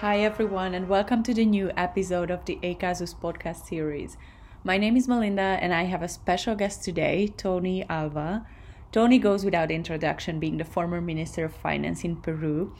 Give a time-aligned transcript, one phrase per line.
[0.00, 4.18] Hi, everyone, and welcome to the new episode of the Acasus podcast series.
[4.62, 8.46] My name is Melinda, and I have a special guest today, Toni Alva.
[8.92, 12.74] Toni goes without introduction, being the former Minister of Finance in Peru.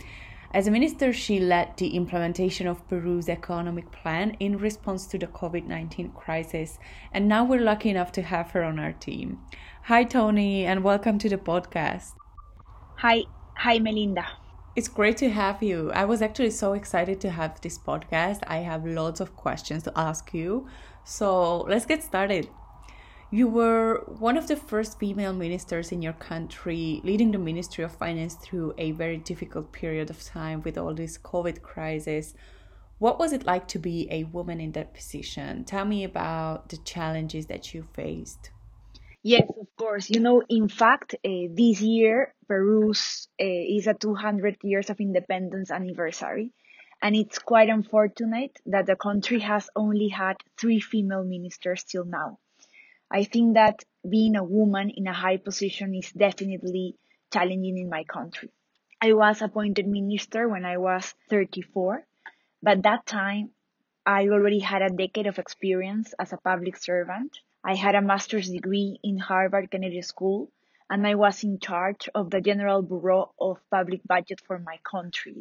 [0.53, 5.27] As a minister, she led the implementation of Peru's economic plan in response to the
[5.27, 6.79] COVID 19 crisis,
[7.13, 9.41] and now we're lucky enough to have her on our team.
[9.85, 12.13] Hi, Toni, and welcome to the podcast.
[12.97, 13.23] Hi,
[13.55, 14.27] hi, Melinda.
[14.77, 15.91] It's great to have you.
[15.93, 18.41] I was actually so excited to have this podcast.
[18.47, 20.69] I have lots of questions to ask you.
[21.03, 22.51] So let's get started.
[23.31, 27.97] You were one of the first female ministers in your country, leading the Ministry of
[27.97, 32.35] Finance through a very difficult period of time with all this COVID crisis.
[32.99, 35.65] What was it like to be a woman in that position?
[35.65, 38.51] Tell me about the challenges that you faced.
[39.29, 40.09] Yes, of course.
[40.09, 45.71] You know, in fact, uh, this year Peru's uh, is a 200 years of independence
[45.71, 46.53] anniversary,
[47.03, 52.39] and it's quite unfortunate that the country has only had three female ministers till now.
[53.11, 56.97] I think that being a woman in a high position is definitely
[57.33, 58.51] challenging in my country.
[59.03, 62.07] I was appointed minister when I was 34,
[62.63, 63.51] but that time
[64.07, 68.49] I already had a decade of experience as a public servant I had a master's
[68.49, 70.53] degree in Harvard Kennedy School,
[70.89, 75.35] and I was in charge of the General Bureau of Public Budget for my country,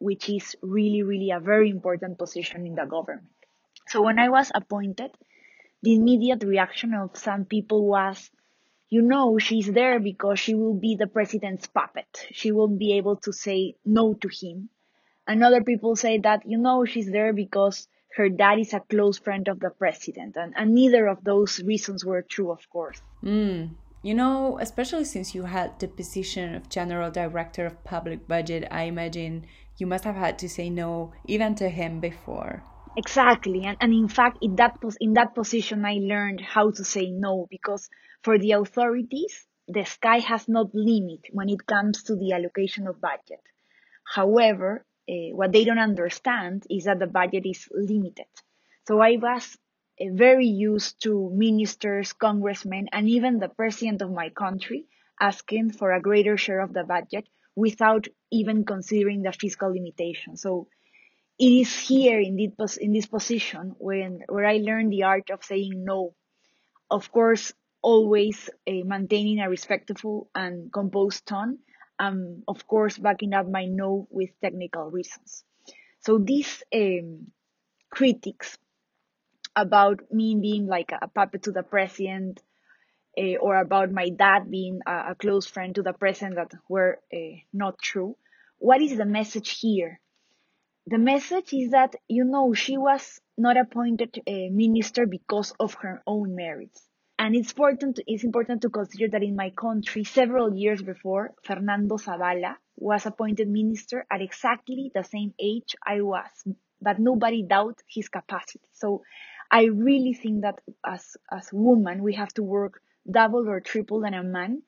[0.00, 3.28] which is really, really a very important position in the government.
[3.86, 5.12] So when I was appointed,
[5.82, 8.28] the immediate reaction of some people was,
[8.90, 12.26] you know, she's there because she will be the president's puppet.
[12.32, 14.68] She won't be able to say no to him.
[15.28, 19.18] And other people say that, you know, she's there because her dad is a close
[19.18, 20.36] friend of the president.
[20.36, 23.00] And, and neither of those reasons were true, of course.
[23.22, 23.70] Mm.
[24.02, 28.84] You know, especially since you had the position of General Director of Public Budget, I
[28.84, 32.62] imagine you must have had to say no even to him before.
[32.96, 33.64] Exactly.
[33.64, 37.10] And, and in fact, in that, pos- in that position, I learned how to say
[37.10, 37.88] no because
[38.22, 43.00] for the authorities, the sky has no limit when it comes to the allocation of
[43.00, 43.42] budget.
[44.02, 48.26] However, uh, what they don't understand is that the budget is limited.
[48.86, 49.56] So I was
[50.00, 54.86] uh, very used to ministers, congressmen, and even the president of my country
[55.20, 57.26] asking for a greater share of the budget
[57.56, 60.36] without even considering the fiscal limitation.
[60.36, 60.68] So
[61.38, 65.44] it is here in this, in this position when, where I learned the art of
[65.44, 66.14] saying no.
[66.90, 67.52] Of course,
[67.82, 71.58] always uh, maintaining a respectful and composed tone
[71.98, 75.44] um, of course, backing up my no with technical reasons.
[76.00, 77.28] So these um,
[77.90, 78.56] critics
[79.56, 82.40] about me being like a puppet to the president
[83.18, 87.00] uh, or about my dad being a, a, close friend to the president that were
[87.12, 88.16] uh, not true.
[88.58, 90.00] What is the message here?
[90.86, 96.02] The message is that, you know, she was not appointed a minister because of her
[96.06, 96.87] own merits.
[97.18, 101.34] And it's important, to, it's important to consider that in my country, several years before,
[101.42, 106.30] Fernando Zavala was appointed minister at exactly the same age I was,
[106.80, 108.60] but nobody doubts his capacity.
[108.72, 109.02] So
[109.50, 112.80] I really think that as, as women, we have to work
[113.10, 114.62] double or triple than a man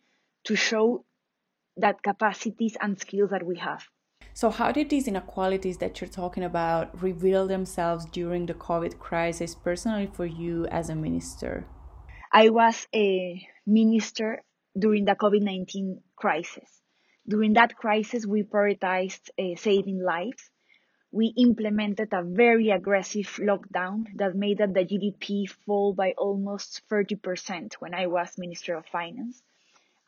[0.44, 1.04] to show
[1.76, 3.86] that capacities and skills that we have.
[4.32, 9.54] So, how did these inequalities that you're talking about reveal themselves during the COVID crisis
[9.54, 11.66] personally for you as a minister?
[12.32, 14.44] I was a minister
[14.78, 16.80] during the COVID-19 crisis.
[17.26, 20.48] During that crisis, we prioritized uh, saving lives.
[21.10, 27.94] We implemented a very aggressive lockdown that made the GDP fall by almost 30% when
[27.94, 29.42] I was Minister of Finance.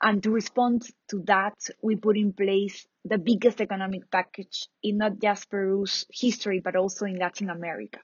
[0.00, 5.18] And to respond to that, we put in place the biggest economic package in not
[5.20, 7.98] just Peru's history, but also in Latin America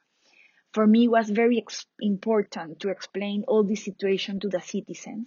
[0.73, 1.65] for me was very
[2.01, 5.27] important to explain all this situation to the citizens,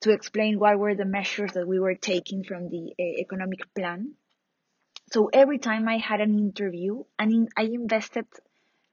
[0.00, 4.14] to explain what were the measures that we were taking from the uh, economic plan.
[5.12, 8.26] So every time I had an interview, and in, I invested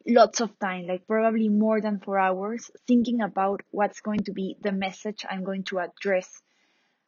[0.08, 4.58] lots of time, like probably more than four hours, thinking about what's going to be
[4.62, 6.42] the message I'm going to address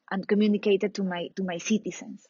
[0.09, 2.27] and communicate it to my to my citizens.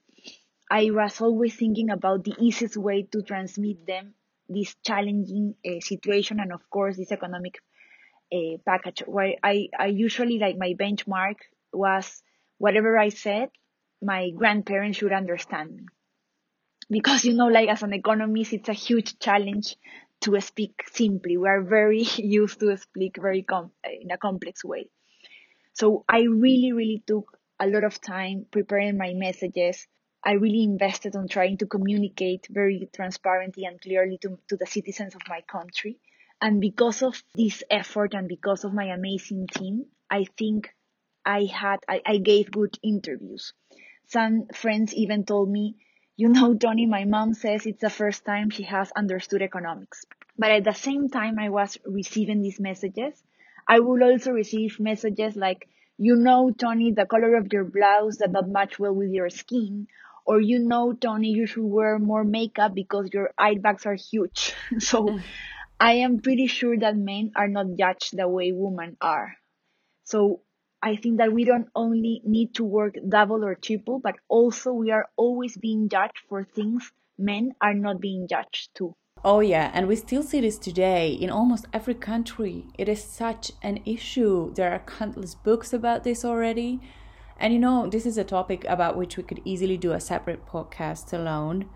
[0.69, 4.13] I was always thinking about the easiest way to transmit them
[4.53, 7.55] this challenging uh, situation and of course this economic
[8.33, 11.35] uh, package where I, I usually like my benchmark
[11.73, 12.23] was
[12.57, 13.49] whatever I said,
[14.01, 15.85] my grandparents should understand me.
[16.89, 19.75] Because you know, like as an economist, it's a huge challenge
[20.21, 21.37] to speak simply.
[21.37, 24.89] We are very used to speak very com- in a complex way.
[25.73, 29.87] So I really, really took a lot of time preparing my messages
[30.23, 35.15] I really invested on trying to communicate very transparently and clearly to, to the citizens
[35.15, 35.97] of my country.
[36.41, 40.73] And because of this effort and because of my amazing team, I think
[41.25, 43.53] I had, I, I gave good interviews.
[44.07, 45.75] Some friends even told me,
[46.15, 50.05] you know, Toni, my mom says it's the first time she has understood economics.
[50.37, 53.23] But at the same time I was receiving these messages,
[53.67, 58.29] I would also receive messages like, you know, Toni, the color of your blouse does
[58.31, 59.87] not match well with your skin.
[60.25, 64.53] Or you know, Toni, you should wear more makeup because your eye bags are huge.
[64.79, 65.21] so mm.
[65.79, 69.33] I am pretty sure that men are not judged the way women are.
[70.03, 70.41] So
[70.81, 74.91] I think that we don't only need to work double or triple, but also we
[74.91, 78.95] are always being judged for things men are not being judged too.
[79.23, 82.65] Oh, yeah, and we still see this today in almost every country.
[82.79, 84.51] It is such an issue.
[84.55, 86.79] There are countless books about this already.
[87.41, 90.45] And you know, this is a topic about which we could easily do a separate
[90.45, 91.67] podcast alone.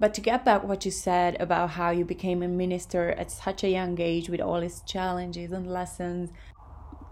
[0.00, 3.62] But to get back what you said about how you became a minister at such
[3.62, 6.30] a young age with all its challenges and lessons,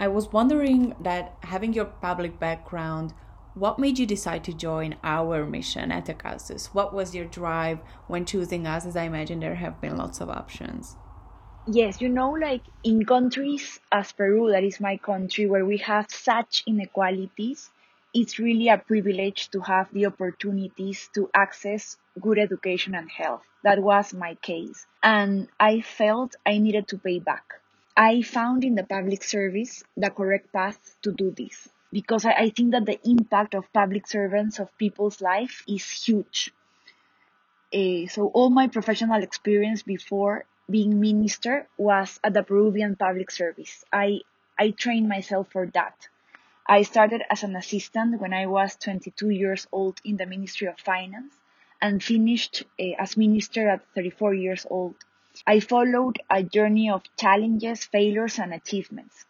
[0.01, 3.13] I was wondering that having your public background,
[3.53, 6.73] what made you decide to join our mission at Acasus?
[6.73, 8.87] What was your drive when choosing us?
[8.87, 10.97] As I imagine there have been lots of options.
[11.67, 16.11] Yes, you know, like in countries as Peru, that is my country, where we have
[16.11, 17.71] such inequalities,
[18.13, 23.43] it's really a privilege to have the opportunities to access good education and health.
[23.63, 24.87] That was my case.
[25.03, 27.45] And I felt I needed to pay back.
[27.97, 32.73] I found in the public service the correct path to do this because I, think
[32.73, 36.53] that the impact of public servants of people's life is huge.
[37.73, 43.85] Uh, so all my professional experience before being minister was at the Peruvian Public Service.
[43.93, 44.23] I
[44.59, 46.09] I trained myself for that.
[46.67, 50.81] I started as an assistant when I was 22 years old in the Ministry of
[50.81, 51.35] Finance
[51.81, 54.95] and finished uh, as minister at 34 years old.
[55.47, 59.27] I followed a journey of challenges, failures, and achievements.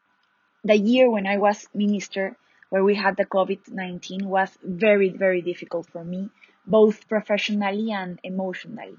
[0.62, 2.36] The year when I was minister
[2.68, 6.30] where we had the COVID-19 was very, very difficult for me,
[6.66, 8.96] both professionally and emotionally.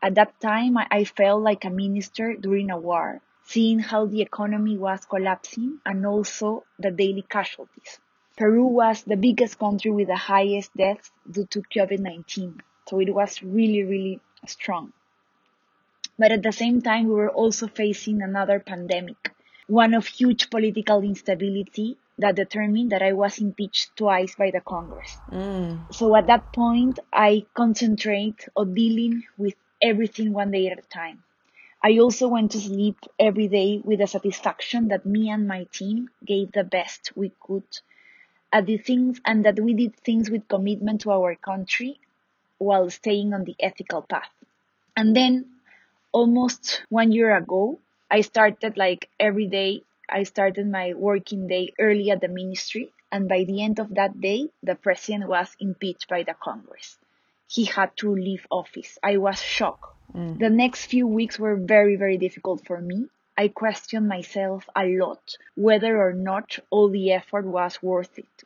[0.00, 4.78] At that time, I felt like a minister during a war, seeing how the economy
[4.78, 7.98] was collapsing and also the daily casualties.
[8.36, 12.60] Peru was the biggest country with the highest deaths due to COVID-19.
[12.88, 14.92] So it was really, really strong.
[16.16, 19.34] But at the same time, we were also facing another pandemic,
[19.66, 25.16] one of huge political instability that determined that I was impeached twice by the Congress.
[25.30, 25.92] Mm.
[25.92, 31.22] So at that point, I concentrate on dealing with everything one day at a time.
[31.82, 36.10] I also went to sleep every day with the satisfaction that me and my team
[36.24, 37.64] gave the best we could
[38.52, 41.98] at the things and that we did things with commitment to our country
[42.58, 44.30] while staying on the ethical path.
[44.96, 45.46] And then
[46.12, 47.80] almost one year ago,
[48.10, 53.28] I started like every day I started my working day early at the ministry, and
[53.28, 56.98] by the end of that day, the president was impeached by the Congress.
[57.48, 58.98] He had to leave office.
[59.02, 59.96] I was shocked.
[60.14, 60.38] Mm.
[60.38, 63.08] The next few weeks were very, very difficult for me.
[63.36, 68.44] I questioned myself a lot whether or not all the effort was worth it.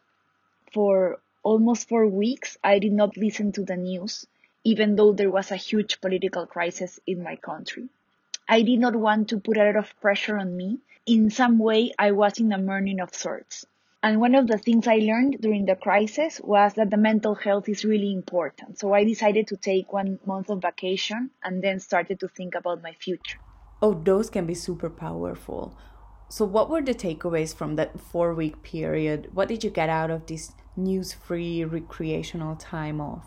[0.73, 4.27] For almost four weeks, I did not listen to the news,
[4.65, 7.89] even though there was a huge political crisis in my country.
[8.49, 11.93] I did not want to put a lot of pressure on me in some way
[11.99, 13.67] I was in a mourning of sorts.
[14.05, 17.69] And one of the things I learned during the crisis was that the mental health
[17.69, 18.81] is really important.
[18.81, 22.83] So I decided to take one month of vacation and then started to think about
[22.83, 23.39] my future.
[23.81, 25.79] Oh, those can be super powerful.
[26.29, 29.29] So, what were the takeaways from that four week period?
[29.35, 33.27] What did you get out of this news free recreational time off?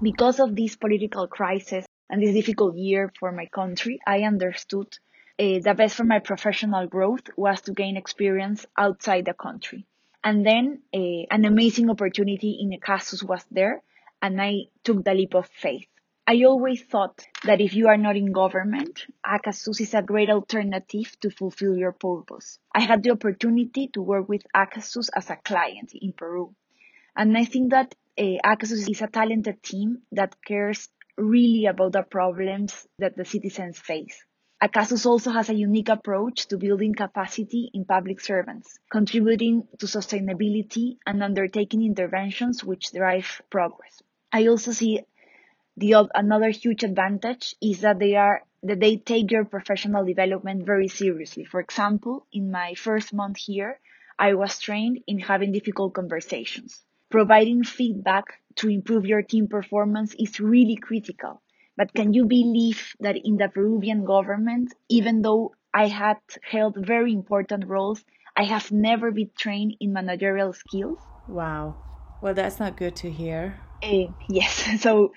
[0.00, 4.96] Because of this political crisis and this difficult year for my country, I understood
[5.40, 9.86] uh, the best for my professional growth was to gain experience outside the country.
[10.24, 13.82] And then uh, an amazing opportunity in Acasus was there,
[14.22, 15.86] and I took the leap of faith.
[16.26, 21.14] I always thought that if you are not in government, Acasus is a great alternative
[21.20, 22.58] to fulfill your purpose.
[22.74, 26.54] I had the opportunity to work with Acasus as a client in Peru.
[27.14, 30.88] And I think that uh, Acasus is a talented team that cares
[31.18, 34.24] really about the problems that the citizens face.
[34.64, 40.96] Acasus also has a unique approach to building capacity in public servants, contributing to sustainability
[41.06, 44.02] and undertaking interventions which drive progress.
[44.32, 45.02] I also see
[45.76, 50.88] the another huge advantage is that they are that they take your professional development very
[50.88, 51.44] seriously.
[51.44, 53.78] For example, in my first month here,
[54.18, 60.40] I was trained in having difficult conversations, providing feedback to improve your team performance is
[60.40, 61.42] really critical.
[61.76, 67.12] But can you believe that in the Peruvian government, even though I had held very
[67.12, 68.04] important roles,
[68.36, 70.98] I have never been trained in managerial skills?
[71.28, 71.76] Wow.
[72.20, 73.60] Well, that's not good to hear.
[73.82, 74.62] Uh, yes.
[74.80, 75.12] So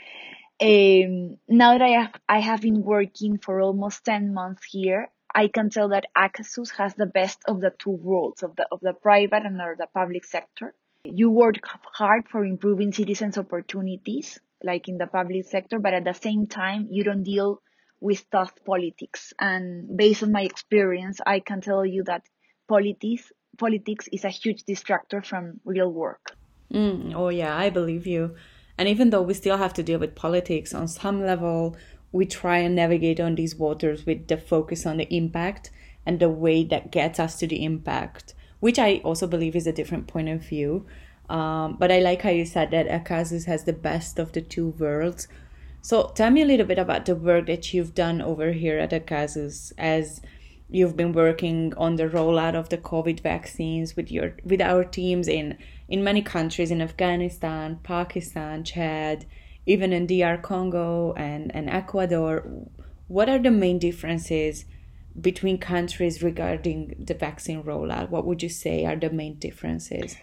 [0.60, 5.48] um, now that I have, I have been working for almost 10 months here, I
[5.50, 8.94] can tell that Acasus has the best of the two worlds of the, of the
[8.94, 10.74] private and the public sector.
[11.04, 11.56] You work
[11.94, 16.88] hard for improving citizens' opportunities, like in the public sector, but at the same time,
[16.90, 17.62] you don't deal
[18.00, 19.34] with tough politics.
[19.40, 22.24] And based on my experience, I can tell you that
[22.68, 26.36] politics, politics is a huge distractor from real work.
[26.74, 28.36] Mm, oh yeah, I believe you.
[28.78, 31.76] And even though we still have to deal with politics on some level,
[32.12, 35.72] we try and navigate on these waters with the focus on the impact
[36.06, 39.74] and the way that gets us to the impact, which I also believe is a
[39.74, 40.86] different point of view.
[41.30, 44.70] Um, but I like how you said that Acasus has the best of the two
[44.70, 45.28] worlds.
[45.82, 48.92] So tell me a little bit about the work that you've done over here at
[48.94, 50.22] Acasus as
[50.70, 55.28] you've been working on the rollout of the COVID vaccines with your with our teams
[55.28, 55.58] in
[55.88, 59.26] in many countries in Afghanistan, Pakistan, Chad,
[59.66, 62.46] even in DR Congo and, and Ecuador.
[63.08, 64.66] What are the main differences
[65.20, 68.10] between countries regarding the vaccine rollout?
[68.10, 70.18] What would you say are the main differences?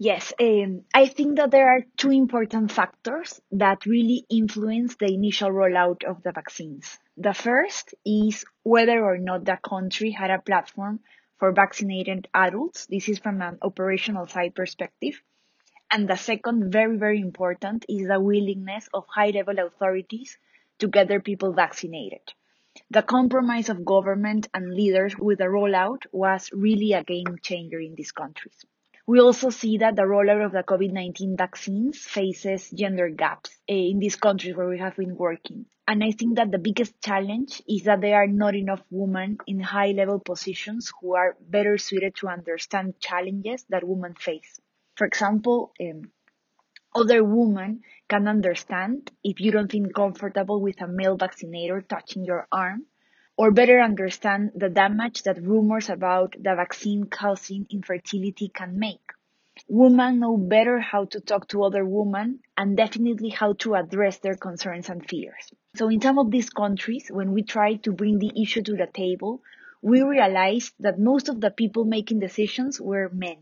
[0.00, 5.50] Yes, um, I think that there are two important factors that really influence the initial
[5.50, 6.98] rollout of the vaccines.
[7.16, 11.00] The first is whether or not the country had a platform
[11.38, 12.86] for vaccinated adults.
[12.86, 15.20] This is from an operational side perspective.
[15.90, 20.38] And the second, very, very important, is the willingness of high level authorities
[20.80, 22.22] to get their people vaccinated.
[22.90, 27.94] The compromise of government and leaders with the rollout was really a game changer in
[27.96, 28.64] these countries.
[29.08, 34.00] We also see that the rollout of the COVID-19 vaccines faces gender gaps eh, in
[34.00, 35.64] these countries where we have been working.
[35.86, 39.60] And I think that the biggest challenge is that there are not enough women in
[39.60, 44.60] high level positions who are better suited to understand challenges that women face.
[44.96, 46.12] For example, um,
[46.94, 52.46] other women can understand if you don't feel comfortable with a male vaccinator touching your
[52.52, 52.84] arm
[53.38, 59.12] or better understand the damage that rumors about the vaccine causing infertility can make.
[59.68, 64.34] Women know better how to talk to other women and definitely how to address their
[64.34, 65.52] concerns and fears.
[65.76, 68.88] So in some of these countries, when we try to bring the issue to the
[68.92, 69.40] table,
[69.82, 73.36] we realized that most of the people making decisions were men.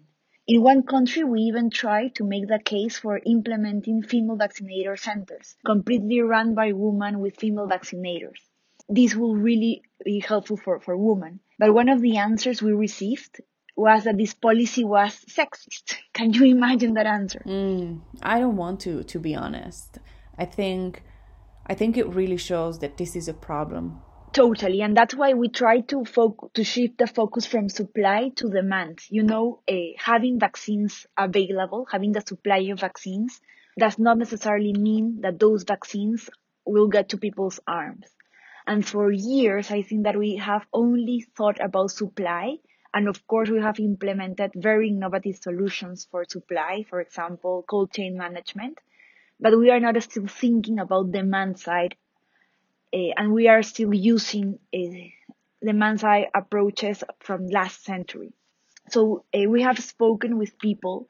[0.47, 5.57] In one country, we even tried to make the case for implementing female vaccinator centers,
[5.65, 8.41] completely run by women with female vaccinators
[8.89, 11.41] this will really be helpful for, for women.
[11.59, 13.41] But one of the answers we received
[13.77, 15.97] was that this policy was sexist.
[16.13, 17.43] Can you imagine that answer?
[17.47, 19.99] Mm, I don't want to, to be honest.
[20.39, 21.03] I think,
[21.67, 24.01] I think it really shows that this is a problem.
[24.33, 28.51] Totally, and that's why we try to focus to shift the focus from supply to
[28.51, 29.01] demand.
[29.09, 33.41] You know, uh, having vaccines available, having the supply of vaccines,
[33.79, 36.29] does not necessarily mean that those vaccines
[36.67, 38.05] will get to people's arms.
[38.67, 42.57] And for years, I think that we have only thought about supply.
[42.93, 48.17] And of course, we have implemented very innovative solutions for supply, for example, cold chain
[48.17, 48.79] management.
[49.39, 51.97] But we are not still thinking about demand side.
[52.93, 54.79] Uh, and we are still using uh,
[55.65, 58.33] demand side approaches from last century.
[58.89, 61.09] So uh, we have spoken with people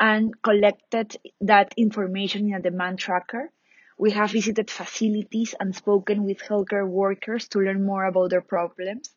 [0.00, 3.50] and collected that information in a demand tracker
[4.02, 9.14] we have visited facilities and spoken with healthcare workers to learn more about their problems.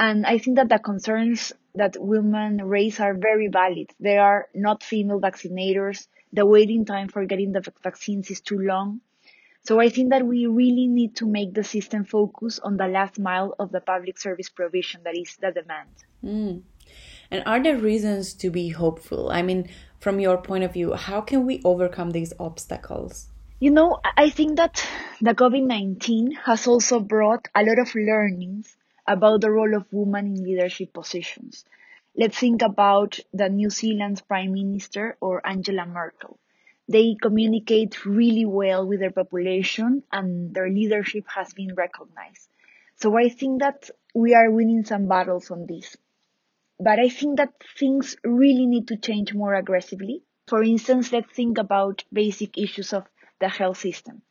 [0.00, 3.88] And I think that the concerns that women raise are very valid.
[4.00, 6.08] They are not female vaccinators.
[6.32, 9.00] The waiting time for getting the vaccines is too long.
[9.62, 13.16] So I think that we really need to make the system focus on the last
[13.20, 15.94] mile of the public service provision, that is the demand.
[16.24, 16.62] Mm.
[17.30, 19.30] And are there reasons to be hopeful?
[19.30, 19.68] I mean,
[20.00, 23.28] from your point of view, how can we overcome these obstacles?
[23.62, 24.82] You know, I think that
[25.20, 28.74] the COVID-19 has also brought a lot of learnings
[29.06, 31.66] about the role of women in leadership positions.
[32.16, 36.38] Let's think about the New Zealand's Prime Minister or Angela Merkel.
[36.88, 42.48] They communicate really well with their population and their leadership has been recognized.
[42.96, 45.98] So I think that we are winning some battles on this.
[46.78, 50.22] But I think that things really need to change more aggressively.
[50.46, 53.04] For instance, let's think about basic issues of
[53.40, 54.22] the health system.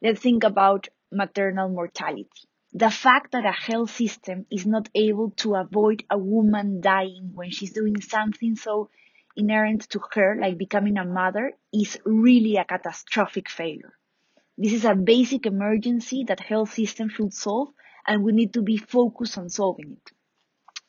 [0.00, 2.28] Let's think about maternal mortality.
[2.72, 7.50] The fact that a health system is not able to avoid a woman dying when
[7.50, 8.90] she's doing something so
[9.36, 13.94] inherent to her, like becoming a mother, is really a catastrophic failure.
[14.58, 17.68] This is a basic emergency that health systems should solve
[18.06, 20.12] and we need to be focused on solving it.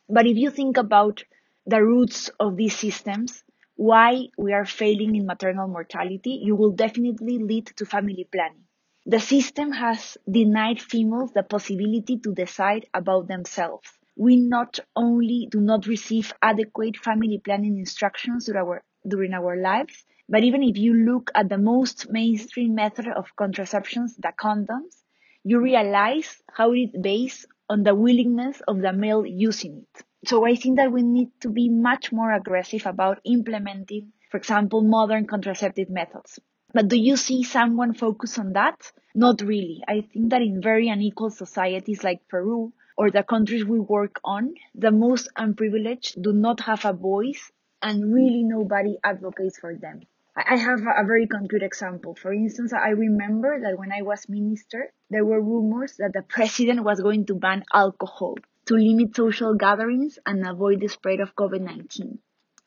[0.09, 1.23] But if you think about
[1.65, 3.43] the roots of these systems,
[3.79, 8.65] why we are failing in maternal mortality, you will definitely lead to family planning.
[9.05, 13.87] The system has denied females the possibility to decide about themselves.
[14.17, 20.03] We not only do not receive adequate family planning instructions during our, during our lives,
[20.27, 25.03] but even if you look at the most mainstream method of contraceptions, the condoms,
[25.45, 30.03] you realize how it is based on the willingness of the male using it.
[30.25, 34.81] So I think that we need to be much more aggressive about implementing, for example,
[34.81, 36.39] modern contraceptive methods.
[36.73, 38.91] But do you see someone focus on that?
[39.15, 39.81] Not really.
[39.87, 44.53] I think that in very unequal societies like Peru or the countries we work on,
[44.75, 50.01] the most unprivileged do not have a voice and really nobody advocates for them.
[50.35, 52.15] I have a very concrete example.
[52.15, 56.83] For instance, I remember that when I was minister, there were rumors that the president
[56.83, 58.35] was going to ban alcohol
[58.69, 62.19] to limit social gatherings and avoid the spread of COVID-19.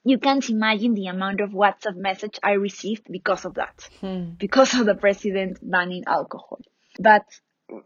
[0.04, 4.30] You can't imagine the amount of WhatsApp message I received because of that, hmm.
[4.36, 6.58] because of the president banning alcohol.
[6.98, 7.24] But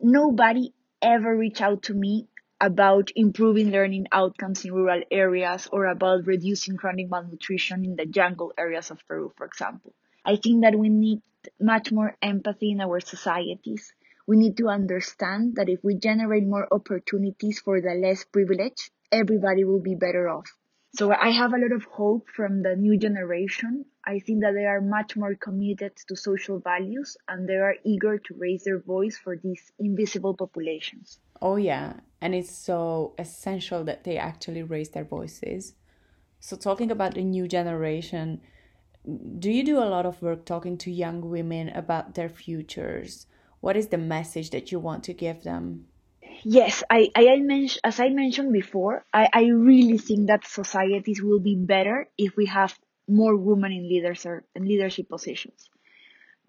[0.00, 2.26] nobody ever reached out to me
[2.58, 8.54] about improving learning outcomes in rural areas or about reducing chronic malnutrition in the jungle
[8.56, 9.92] areas of Peru, for example.
[10.24, 11.20] I think that we need
[11.60, 13.92] much more empathy in our societies.
[14.26, 19.64] We need to understand that if we generate more opportunities for the less privileged, everybody
[19.64, 20.50] will be better off.
[20.96, 23.84] So I have a lot of hope from the new generation.
[24.04, 28.18] I think that they are much more committed to social values and they are eager
[28.18, 31.18] to raise their voice for these invisible populations.
[31.42, 32.00] Oh, yeah.
[32.22, 35.74] And it's so essential that they actually raise their voices.
[36.40, 38.40] So, talking about the new generation,
[39.38, 43.26] do you do a lot of work talking to young women about their futures?
[43.60, 45.86] What is the message that you want to give them?
[46.44, 51.40] Yes, I, I, mentioned, as I mentioned before, I, I really think that societies will
[51.40, 52.78] be better if we have
[53.08, 55.68] more women in leaders or in leadership positions.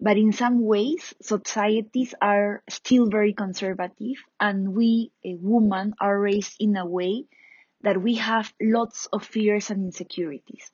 [0.00, 6.20] But in some ways, societies are still very conservative and we, eh, a woman, are
[6.20, 7.24] raised in a way
[7.82, 10.70] that we have lots of fears and insecurities.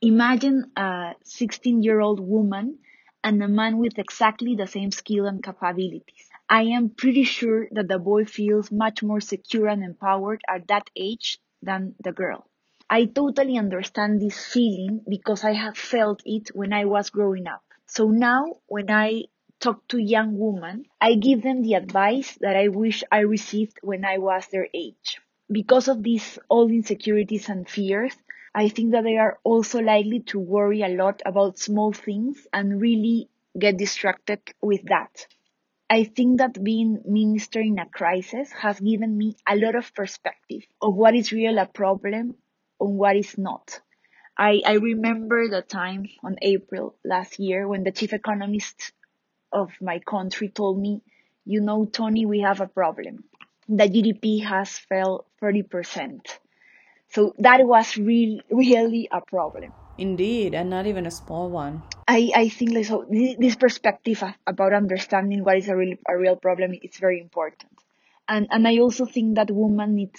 [0.00, 2.78] Imagine a 16 year old woman
[3.26, 6.30] and a man with exactly the same skill and capabilities.
[6.48, 10.88] I am pretty sure that the boy feels much more secure and empowered at that
[10.96, 12.46] age than the girl.
[12.88, 17.64] I totally understand this feeling because I have felt it when I was growing up.
[17.86, 19.24] So now when I
[19.58, 24.04] talk to young women, I give them the advice that I wish I received when
[24.04, 25.20] I was their age.
[25.50, 28.16] Because of these old insecurities and fears,
[28.56, 32.80] I think that they are also likely to worry a lot about small things and
[32.80, 35.28] really get distracted with that.
[35.90, 40.62] I think that being minister in a crisis has given me a lot of perspective
[40.82, 42.36] of what is real a problem
[42.80, 43.80] and what is not.
[44.38, 48.92] I, I remember the time on April last year when the chief economist
[49.52, 51.02] of my country told me,
[51.44, 53.24] you know, Toni, we have a problem.
[53.68, 56.20] The GDP has fell 30%.
[57.08, 59.72] So that was really, really a problem.
[59.98, 61.82] Indeed, and not even a small one.
[62.06, 66.36] I, I think like, so this perspective about understanding what is a real, a real
[66.36, 67.72] problem is very important.
[68.28, 70.14] And, and I also think that women need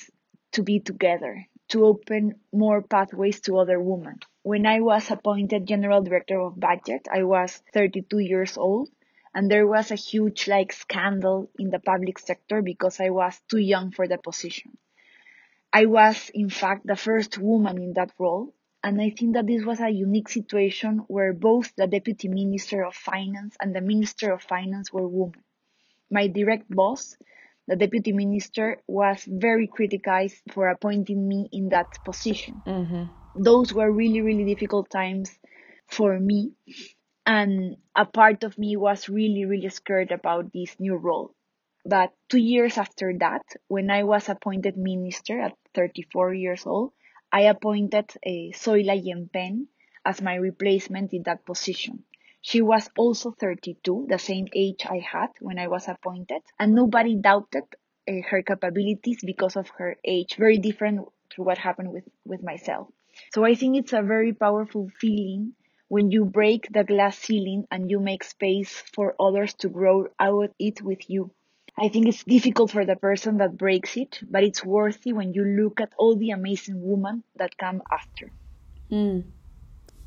[0.53, 4.19] to be together to open more pathways to other women.
[4.43, 8.89] When I was appointed General Director of Budget, I was 32 years old
[9.35, 13.59] and there was a huge like scandal in the public sector because I was too
[13.59, 14.77] young for the position.
[15.73, 18.53] I was in fact the first woman in that role
[18.83, 22.95] and I think that this was a unique situation where both the Deputy Minister of
[22.95, 25.43] Finance and the Minister of Finance were women.
[26.09, 27.17] My direct boss
[27.67, 32.61] the deputy minister was very criticized for appointing me in that position.
[32.65, 33.43] Mm-hmm.
[33.43, 35.37] Those were really, really difficult times
[35.87, 36.53] for me.
[37.25, 41.35] And a part of me was really, really scared about this new role.
[41.89, 46.91] But two years after that, when I was appointed minister at 34 years old,
[47.31, 49.67] I appointed a Zoila Llempén
[50.03, 52.03] as my replacement in that position.
[52.41, 57.15] She was also 32, the same age I had when I was appointed, and nobody
[57.15, 57.63] doubted
[58.05, 62.89] uh, her capabilities because of her age, very different to what happened with, with myself.
[63.33, 65.53] So I think it's a very powerful feeling
[65.87, 70.51] when you break the glass ceiling and you make space for others to grow out
[70.59, 71.31] it with you.
[71.79, 75.43] I think it's difficult for the person that breaks it, but it's worthy when you
[75.43, 78.31] look at all the amazing women that come after.
[78.91, 79.25] Mm.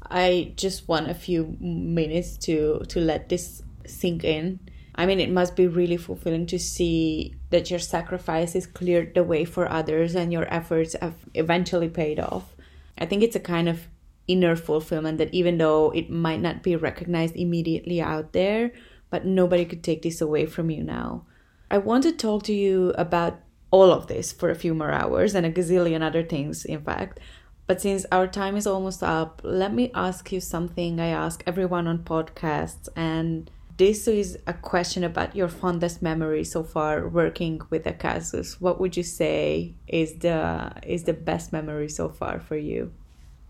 [0.02, 4.58] I just want a few minutes to to let this sink in.
[4.96, 9.44] I mean, it must be really fulfilling to see that your sacrifices cleared the way
[9.44, 12.56] for others and your efforts have eventually paid off.
[12.98, 13.86] I think it's a kind of
[14.26, 18.72] inner fulfillment that even though it might not be recognized immediately out there,
[19.10, 21.24] but nobody could take this away from you now.
[21.70, 25.34] I want to talk to you about all of this for a few more hours
[25.34, 27.20] and a gazillion other things, in fact.
[27.68, 31.86] But since our time is almost up, let me ask you something I ask everyone
[31.86, 32.88] on podcasts.
[32.96, 38.60] And this is a question about your fondest memory so far working with Acasus.
[38.60, 42.92] What would you say is the is the best memory so far for you?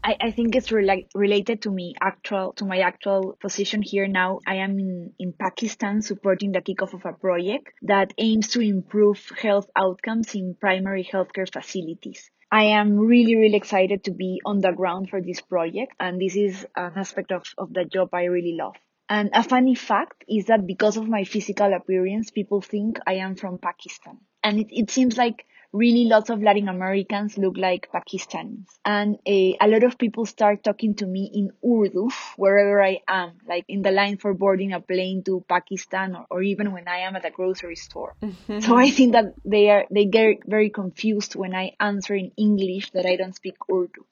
[0.03, 4.41] I, I think it's rela- related to me actual to my actual position here now.
[4.47, 9.21] I am in, in Pakistan supporting the kickoff of a project that aims to improve
[9.41, 12.31] health outcomes in primary healthcare facilities.
[12.51, 15.93] I am really, really excited to be on the ground for this project.
[16.01, 18.75] And this is an aspect of, of the job I really love.
[19.09, 23.35] And a funny fact is that because of my physical appearance, people think I am
[23.35, 24.19] from Pakistan.
[24.43, 28.67] And it, it seems like really lots of Latin Americans look like Pakistanis.
[28.85, 33.39] And a, a lot of people start talking to me in Urdu wherever I am,
[33.47, 37.01] like in the line for boarding a plane to Pakistan or, or even when I
[37.01, 38.17] am at a grocery store.
[38.23, 38.61] Mm-hmm.
[38.61, 42.91] So I think that they are, they get very confused when I answer in English
[42.93, 44.05] that I don't speak Urdu.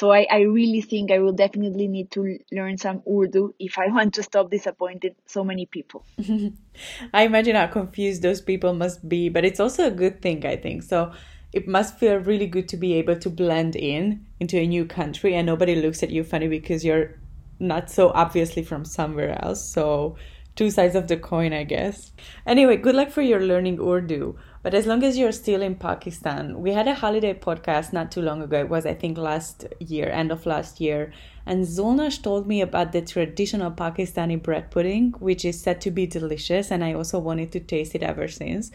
[0.00, 3.88] So I, I really think I will definitely need to learn some Urdu if I
[3.96, 6.06] want to stop disappointing so many people.
[7.12, 10.56] I imagine how confused those people must be, but it's also a good thing, I
[10.56, 10.84] think.
[10.84, 11.12] So
[11.52, 15.34] it must feel really good to be able to blend in into a new country
[15.34, 17.20] and nobody looks at you funny because you're
[17.58, 19.70] not so obviously from somewhere else.
[19.70, 20.16] So
[20.56, 22.12] two sides of the coin, I guess.
[22.46, 24.38] Anyway, good luck for your learning Urdu.
[24.62, 28.20] But as long as you're still in Pakistan, we had a holiday podcast not too
[28.20, 28.60] long ago.
[28.60, 31.12] It was, I think, last year, end of last year.
[31.46, 36.06] And Zulnash told me about the traditional Pakistani bread pudding, which is said to be
[36.06, 36.70] delicious.
[36.70, 38.70] And I also wanted to taste it ever since.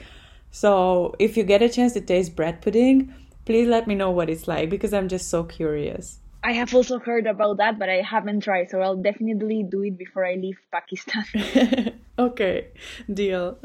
[0.50, 3.14] So if you get a chance to taste bread pudding,
[3.46, 6.20] please let me know what it's like because I'm just so curious.
[6.44, 9.98] I have also heard about that, but I haven't tried, so I'll definitely do it
[9.98, 11.26] before I leave Pakistan.
[12.20, 12.68] okay,
[13.12, 13.58] deal.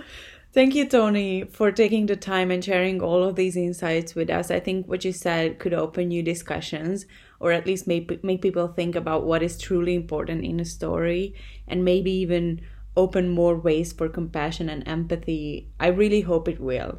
[0.52, 4.50] Thank you, Toni, for taking the time and sharing all of these insights with us.
[4.50, 7.06] I think what you said could open new discussions
[7.38, 11.36] or at least make, make people think about what is truly important in a story
[11.68, 12.62] and maybe even
[12.96, 15.70] open more ways for compassion and empathy.
[15.78, 16.98] I really hope it will.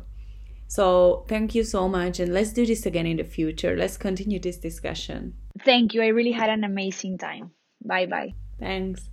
[0.68, 3.76] So, thank you so much, and let's do this again in the future.
[3.76, 5.34] Let's continue this discussion.
[5.66, 6.02] Thank you.
[6.02, 7.52] I really had an amazing time.
[7.84, 8.34] Bye bye.
[8.58, 9.10] Thanks.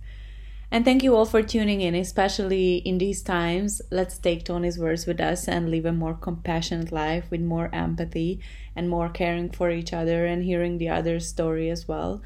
[0.71, 3.81] And thank you all for tuning in, especially in these times.
[3.89, 8.39] Let's take Toni's words with us and live a more compassionate life with more empathy
[8.75, 12.21] and more caring for each other and hearing the other's story as well.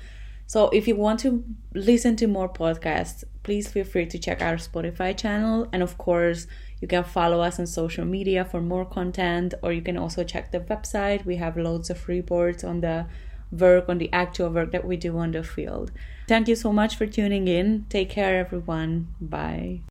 [0.45, 4.57] So, if you want to listen to more podcasts, please feel free to check our
[4.57, 5.69] Spotify channel.
[5.71, 6.45] And of course,
[6.81, 10.51] you can follow us on social media for more content, or you can also check
[10.51, 11.25] the website.
[11.25, 13.05] We have loads of reports on the
[13.53, 15.91] work, on the actual work that we do on the field.
[16.27, 17.85] Thank you so much for tuning in.
[17.89, 19.07] Take care, everyone.
[19.21, 19.81] Bye.